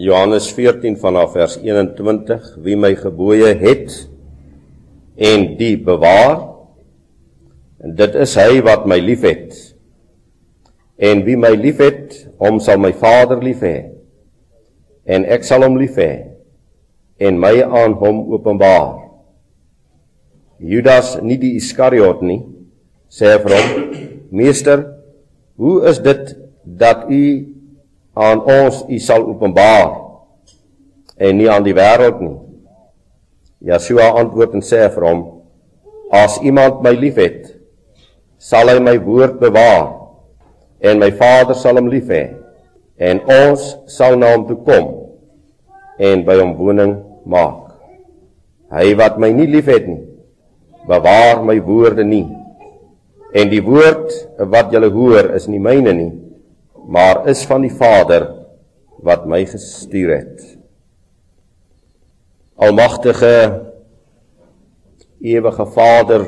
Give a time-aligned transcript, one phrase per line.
[0.00, 3.92] Johannes 14 vanaf vers 21 wie my gebooie het
[5.20, 6.38] en die bewaar
[7.84, 9.52] en dit is hy wat my liefhet.
[10.96, 13.76] En wie my liefhet hom sal my Vader lief hê.
[15.04, 16.10] En ek sal hom lief hê
[17.20, 19.02] en my aan hom openbaar.
[20.64, 22.40] Judas nie die Iskariot nie
[23.12, 23.96] sê vir hom
[24.32, 24.86] meester
[25.60, 27.24] hoe is dit dat u
[28.14, 29.90] aan ons u sal openbaar
[31.16, 32.36] en nie aan die wêreld nie.
[33.60, 35.24] Yeshua antwoord en sê vir hom:
[36.10, 37.60] As iemand my liefhet,
[38.38, 40.00] sal hy my woord bewaar
[40.80, 42.22] en my Vader sal hom lief hê
[42.96, 44.86] en ons sal na hom toe kom
[46.00, 46.94] en by hom woning
[47.28, 47.76] maak.
[48.72, 50.00] Hy wat my nie liefhet nie,
[50.88, 52.26] bewaar my woorde nie.
[53.36, 54.08] En die woord
[54.50, 56.10] wat julle hoor is nie myne nie,
[56.86, 58.28] maar is van die Vader
[59.04, 60.44] wat my gestuur het.
[62.60, 63.34] Almagtige
[65.20, 66.26] ewige Vader,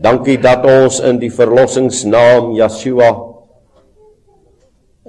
[0.00, 3.12] dankie dat ons in die verlossingsnaam Yeshua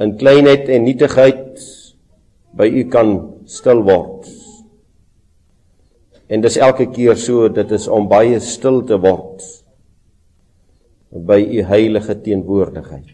[0.03, 1.59] in kleinheid en nietigheid
[2.57, 3.13] by U kan
[3.49, 4.29] stil word.
[6.27, 9.43] En dis elke keer so, dit is om baie stil te word
[11.13, 13.12] by U heilige teenwoordigheid.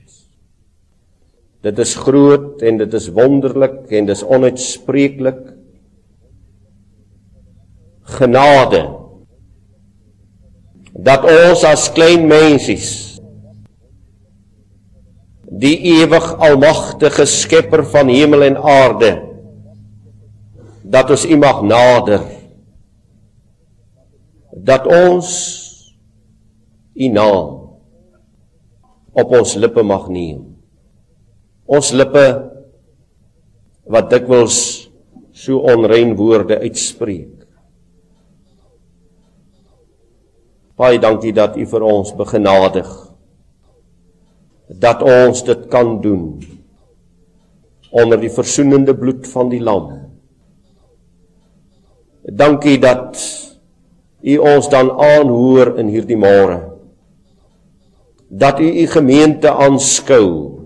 [1.60, 5.42] Dit is groot en dit is wonderlik en dis onuitspreeklik.
[8.20, 8.84] Genade.
[10.96, 12.96] Dat ons as klein mensies
[15.60, 19.10] die ewig almagtige skepper van hemel en aarde
[20.90, 22.24] dat ons U mag nader.
[24.56, 25.30] Dat ons
[26.96, 27.58] U naam
[29.14, 30.49] op ons lippe mag neem
[31.70, 32.26] ons lippe
[33.90, 34.56] wat dikwels
[35.38, 37.36] so onrein woorde uitspreek.
[40.80, 42.90] Baie dankie dat U vir ons begenadig
[44.70, 46.38] dat ons dit kan doen
[47.90, 49.88] onder die versoenende bloed van die lam.
[52.22, 53.18] Dankie dat
[54.22, 56.60] U ons dan aanhoor in hierdie môre.
[58.30, 60.59] Dat U U gemeente aanskou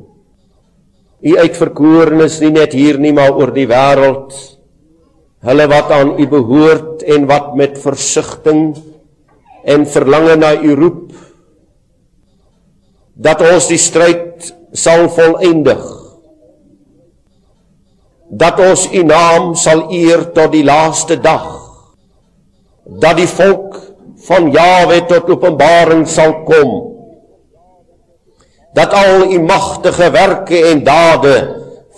[1.24, 4.34] u uitverkorenes nie net hier nie maar oor die wêreld.
[5.44, 8.76] Hulle wat aan u behoort en wat met versigtiging
[9.64, 11.12] en verlange na u roep
[13.14, 15.84] dat ons die stryd sal volëindig.
[18.34, 21.48] Dat ons u naam sal eer tot die laaste dag.
[22.84, 23.78] Dat die volk
[24.28, 26.93] van Jawe tot openbaring sal kom
[28.74, 31.36] dat al u magtige werke en dade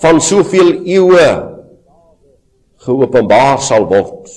[0.02, 1.30] van soveel eeue
[2.86, 4.30] geopenbaar sal word.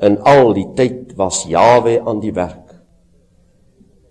[0.00, 2.72] In al die tyd was Jawe aan die werk.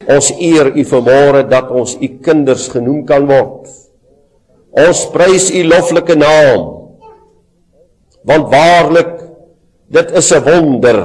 [0.09, 3.67] Ons eer u vanmôre dat ons u kinders genoem kan word.
[4.77, 6.69] Ons prys u loflike naam.
[8.29, 9.17] Want waarlik
[9.89, 10.99] dit is 'n wonder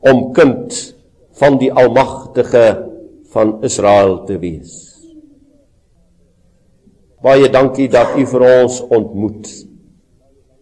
[0.00, 0.94] om kind
[1.34, 2.91] van die almagtige
[3.32, 4.72] van Israel te wees.
[7.22, 9.50] Baie dankie dat u vir ons ontmoet.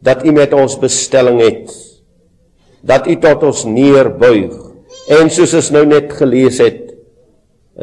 [0.00, 1.72] Dat u met ons bestelling het.
[2.80, 4.54] Dat u tot ons neerbuig
[5.10, 6.90] en soos ons nou net gelees het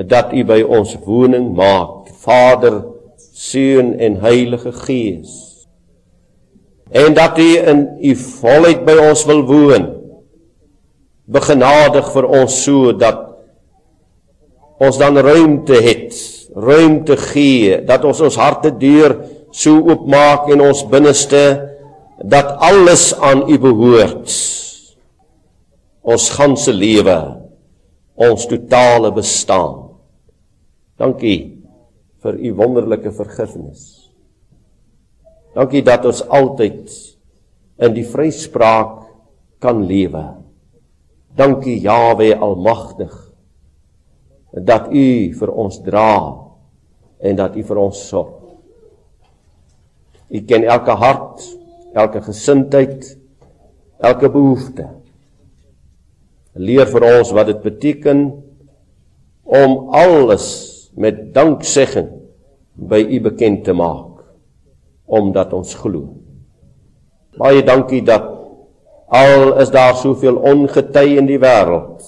[0.05, 2.11] dat u by ons woning maak.
[2.21, 2.83] Vader,
[3.37, 5.65] Seun en Heilige Gees.
[6.89, 9.87] En dat u in u volheid by ons wil woon.
[11.25, 13.26] Begenadig vir ons so dat
[14.77, 16.13] ons dan ruimte het,
[16.57, 19.15] ruimte gee dat ons ons harte deur
[19.53, 21.43] so oopmaak en ons binneste
[22.17, 24.31] dat alles aan U behoort.
[26.07, 27.17] Ons ganse lewe,
[28.15, 29.83] ons totale bestaan.
[30.97, 31.39] Dankie
[32.23, 34.09] vir U wonderlike vergifnis.
[35.57, 36.89] Dankie dat ons altyd
[37.81, 39.05] in die vryspraak
[39.61, 40.23] kan lewe.
[41.37, 43.26] Dankie Jawe Almagtig
[44.51, 46.11] dat u vir ons dra
[47.19, 48.33] en dat u vir ons sorg.
[50.27, 51.43] U ken elke hart,
[51.95, 53.05] elke gesindheid,
[54.03, 54.87] elke behoefte.
[56.57, 58.27] Leer vir ons wat dit beteken
[59.47, 60.47] om alles
[60.97, 62.09] met danksegging
[62.75, 64.05] by u bekend te maak
[65.07, 66.17] omdat ons glo.
[67.39, 68.25] Baie dankie dat
[69.07, 72.03] al is daar soveel ongety in die wêreld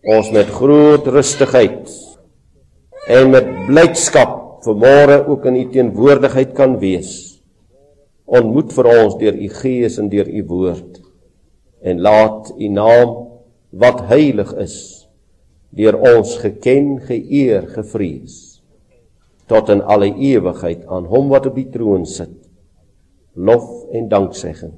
[0.00, 1.90] ons met groot rustigheid
[3.10, 7.40] en met blydskap vanmôre ook in u teenwoordigheid kan wees.
[8.24, 11.00] Ontmoet vir ons deur u Gees en deur u woord
[11.80, 13.16] en laat u naam
[13.70, 14.76] wat heilig is
[15.70, 18.62] deur ons geken, geëer, gevrees
[19.50, 22.36] tot in alle ewigheid aan hom wat op die troon sit.
[23.34, 24.76] Lof en danksegging.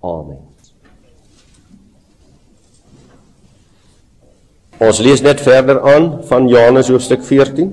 [0.00, 0.47] Amen.
[4.78, 7.66] Ons lees net verder aan van Johannes hoofstuk 14.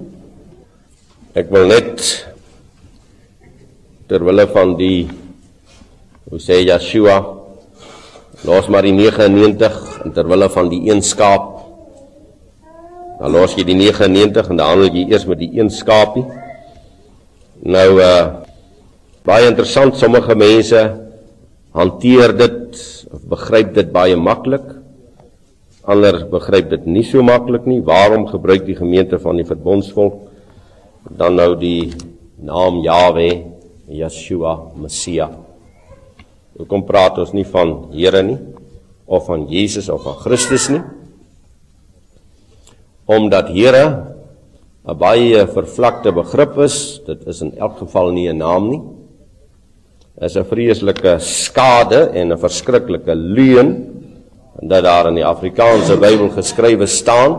[1.38, 2.02] Ek wil net
[4.10, 5.04] terwille van die
[6.26, 7.20] hoe sê Yeshua
[8.50, 11.46] los maar die 99 en terwille van die een skaap.
[13.20, 16.26] Dan los jy die 99 en dan handel jy eers met die een skaapie.
[17.70, 18.16] Nou uh
[19.26, 20.82] baie interessant sommige mense
[21.78, 22.82] hanteer dit
[23.14, 24.66] of begryp dit baie maklik
[25.86, 30.22] ander begryp dit nie so maklik nie waarom gebruik die gemeente van die verbondsvolk
[31.14, 31.94] dan nou die
[32.42, 33.30] naam Jawe,
[33.86, 35.30] Yeshua, Messia.
[36.58, 38.40] Hoekom praat ons nie van Here nie
[39.06, 40.82] of van Jesus of van Christus nie?
[43.06, 43.86] Omdat Here
[44.86, 48.82] 'n baie vervlakte begrip is, dit is in elk geval nie 'n naam nie.
[50.22, 53.95] Is 'n vreeslike skade en 'n verskriklike leuen
[54.62, 57.36] dat daar in die Afrikaanse Bybel geskrywe staan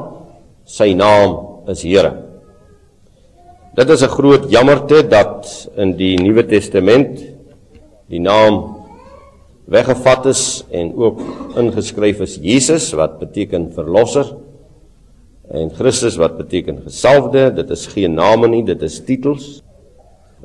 [0.67, 2.13] sy naam is Here.
[3.77, 7.21] Dit is 'n groot jammerte dat in die Nuwe Testament
[8.09, 8.77] die naam
[9.67, 11.21] weggevat is en ook
[11.57, 14.37] ingeskryf is Jesus wat beteken verlosser
[15.51, 17.53] en Christus wat beteken gesalfde.
[17.55, 19.63] Dit is geen name nie, dit is titels.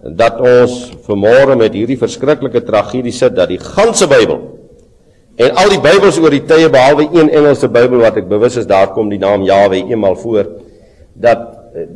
[0.03, 4.60] Dat ons vanmôre met hierdie verskriklike tragedie sit dat die ganse Bybel
[5.41, 8.69] en al die Bybels oor die tye behalwe een Engelse Bybel wat ek bewus is
[8.69, 10.45] daar kom die naam Jahwe eenmal voor
[11.17, 11.47] dat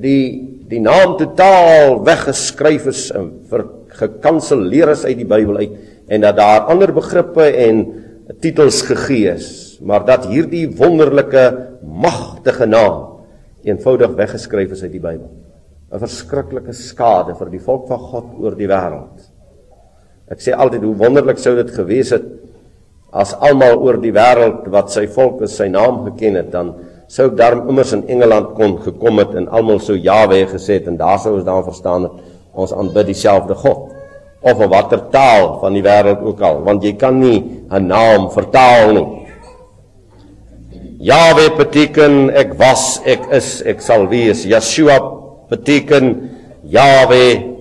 [0.02, 3.30] die die naam totaal weggeskryf is en
[4.00, 5.76] gekanselleer is uit die Bybel uit
[6.10, 7.86] en dat daar ander begrippe en
[8.42, 11.44] titels gegee is, maar dat hierdie wonderlike
[11.86, 13.22] magtige naam
[13.66, 15.30] eenvoudig weggeskryf is uit die Bybel.
[15.94, 19.30] 'n Verskriklike skade vir die volk van God oor die wêreld.
[20.30, 22.26] Ek sê altyd hoe wonderlik sou dit gewees het
[23.16, 26.74] as almal oor die wêreld wat sy volk en sy naam geken het, dan
[27.08, 30.90] sou ek daarom immers in Engeland kon gekom het en almal sou Jawe gesê het
[30.92, 32.18] en daar sou ons dan verstaan het
[32.56, 33.92] ons aanbid dieselfde God.
[34.46, 38.30] Of 'n watter taal van die wêreld ook al want jy kan nie 'n naam
[38.32, 39.08] vertaal nie.
[41.00, 44.46] Jawe beteken ek was ek is ek sal wees.
[44.46, 45.00] Yeshua
[45.50, 46.30] beteken
[46.64, 47.56] Jawe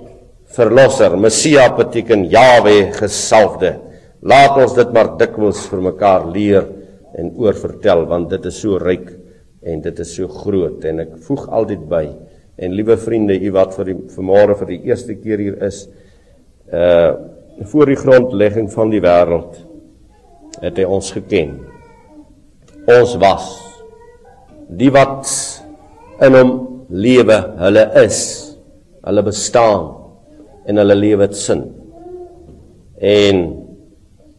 [0.46, 1.16] verlosser.
[1.16, 3.83] Messia beteken Jawe gesalfde
[4.24, 6.66] laat ons dit maar dikwels vir mekaar leer
[7.18, 9.10] en oorvertel want dit is so ryk
[9.64, 10.84] en dit is so groot.
[10.84, 12.04] En ek voeg altyd by
[12.64, 15.84] en liewe vriende u wat vir die vanmôre vir die eerste keer hier is
[16.72, 17.14] uh
[17.54, 19.60] voor die grondlegging van die wêreld
[20.58, 21.52] het hy ons geken.
[22.90, 23.44] Ons was
[24.66, 25.30] die wat
[26.26, 26.50] in hom
[26.90, 28.18] lewe hulle is.
[29.06, 29.86] Hulle bestaan
[30.66, 31.62] en hulle lewe het sin.
[32.98, 33.44] En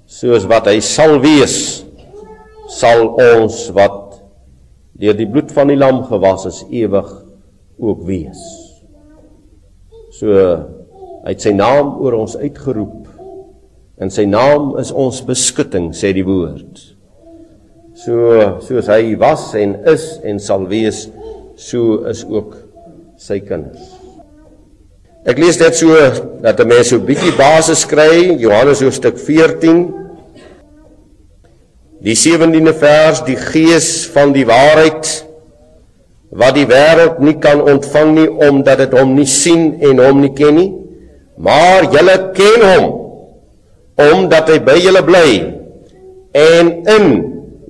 [0.05, 1.85] soos wat hy sal wees
[2.69, 4.19] sal ons wat
[4.99, 7.09] deur die bloed van die lam gewas is ewig
[7.81, 8.39] ook wees.
[10.15, 10.31] So
[11.25, 13.09] hy het sy naam oor ons uitgeroep
[13.99, 16.79] en sy naam is ons beskutting sê die woord.
[17.95, 21.05] So soos hy was en is en sal wees,
[21.55, 22.57] so is ook
[23.19, 23.94] sy kinders.
[25.25, 25.95] Ek lees dit so
[26.41, 30.05] dat 'n mens so 'n bietjie basis kry, Johannes hoofstuk 14
[32.05, 35.07] Die 17de vers, die gees van die waarheid
[36.35, 40.33] wat die wêreld nie kan ontvang nie omdat dit hom nie sien en hom nie
[40.37, 40.67] ken nie,
[41.41, 42.85] maar julle ken hom
[44.11, 45.29] omdat hy by julle bly
[46.35, 47.07] en in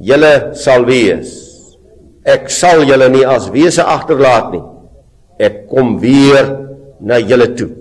[0.03, 1.31] julle sal wees.
[2.25, 4.63] Ek sal julle nie as wese agterlaat nie.
[5.39, 6.50] Ek kom weer
[6.99, 7.71] na julle toe.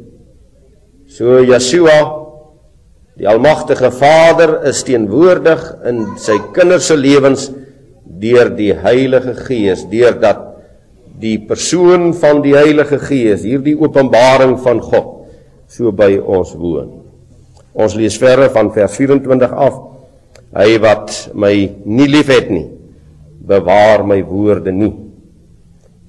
[1.07, 2.25] So Yeshua
[3.15, 7.45] Die almagtige Vader is teenwoordig in sy kinders se lewens
[8.19, 10.41] deur die Heilige Gees, deurdat
[11.23, 15.29] die persoon van die Heilige Gees, hierdie openbaring van God,
[15.71, 16.91] so by ons woon.
[17.71, 19.79] Ons lees verder van vers 24 af.
[20.59, 21.53] Hy wat my
[21.87, 22.67] nie liefhet nie,
[23.47, 24.91] bewaar my woorde nie.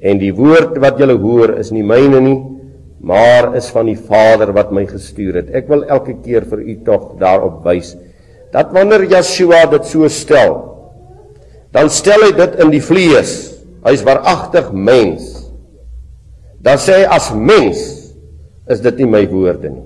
[0.01, 2.37] En die woord wat julle hoor is nie myne nie,
[3.05, 5.51] maar is van die Vader wat my gestuur het.
[5.53, 7.93] Ek wil elke keer vir u tog daarop wys
[8.55, 10.53] dat wanneer Yeshua dit so stel,
[11.75, 13.33] dan stel hy dit in die vlees.
[13.83, 15.25] Hy is waaragtig mens.
[16.63, 17.81] Dan sê hy as mens
[18.71, 19.83] is dit nie my woorde nie.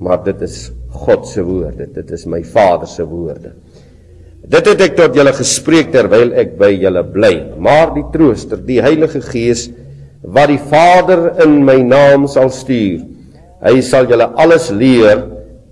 [0.00, 0.70] Maar dit is
[1.04, 1.84] God se woorde.
[1.92, 3.52] Dit is my Vader se woorde.
[4.50, 7.34] Dit het ek tot julle gespreek terwyl ek by julle bly.
[7.60, 9.68] Maar die Trooster, die Heilige Gees
[10.22, 13.00] wat die Vader in my naam sal stuur,
[13.64, 15.24] hy sal julle alles leer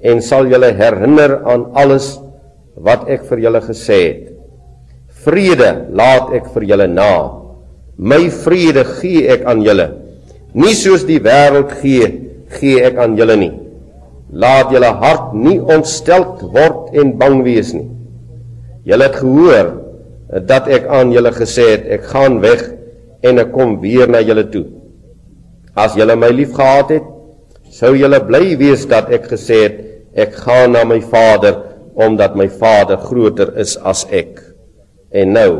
[0.05, 2.17] en sal julle herinner aan alles
[2.77, 4.25] wat ek vir julle gesê het.
[5.25, 7.13] Vrede laat ek vir julle na.
[7.99, 9.89] My vrede gee ek aan julle.
[10.55, 12.07] Nie soos die wêreld gee,
[12.61, 13.53] gee ek aan julle nie.
[14.31, 16.25] Laat julle hart nie ontstel
[16.55, 17.89] word en bang wees nie.
[18.89, 19.75] Julle het gehoor
[20.49, 22.63] dat ek aan julle gesê het ek gaan weg
[23.23, 24.67] en ek kom weer na julle toe.
[25.79, 27.07] As julle my liefgehad het,
[27.71, 29.79] sou julle bly wees dat ek gesê het
[30.19, 31.65] ek gaan na my Vader
[31.99, 34.41] omdat my Vader groter is as ek.
[35.11, 35.53] En nou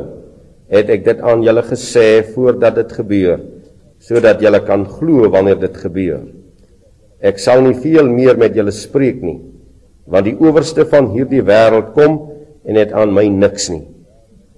[0.71, 3.39] het ek dit aan julle gesê voordat dit gebeur
[3.99, 6.23] sodat julle kan glo wanneer dit gebeur.
[7.19, 9.41] Ek sal nie veel meer met julle spreek nie,
[10.07, 12.21] want die owerste van hierdie wêreld kom
[12.63, 13.83] en het aan my niks nie.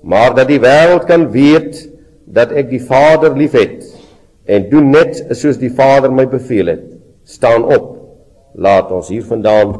[0.04, 1.89] Maar dat die wêreld kan weet
[2.30, 3.86] dat ek die Vader liefhet
[4.50, 6.86] en doen net soos die Vader my beveel het,
[7.26, 7.96] staan op.
[8.54, 9.76] Laat ons hiervandaan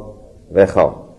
[0.54, 1.09] weggaan.